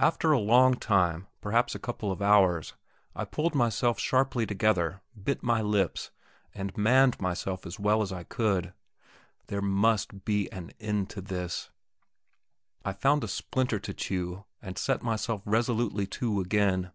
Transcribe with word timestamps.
After 0.00 0.32
a 0.32 0.40
long 0.40 0.74
time, 0.74 1.28
perhaps 1.40 1.76
a 1.76 1.78
couple 1.78 2.10
of 2.10 2.20
hours, 2.20 2.74
I 3.14 3.24
pulled 3.24 3.54
myself 3.54 4.00
sharply 4.00 4.46
together, 4.46 5.00
bit 5.22 5.44
my 5.44 5.62
lips, 5.62 6.10
and 6.56 6.76
manned 6.76 7.20
myself 7.20 7.64
as 7.64 7.78
well 7.78 8.02
as 8.02 8.12
I 8.12 8.24
could. 8.24 8.74
There 9.46 9.62
must 9.62 10.24
be 10.24 10.50
an 10.50 10.72
end 10.80 11.08
to 11.10 11.20
this! 11.20 11.70
I 12.84 12.92
found 12.94 13.22
a 13.22 13.28
splinter 13.28 13.78
to 13.78 13.94
chew, 13.94 14.44
and 14.60 14.76
set 14.76 15.04
myself 15.04 15.40
resolutely 15.44 16.08
to 16.08 16.40
again. 16.40 16.90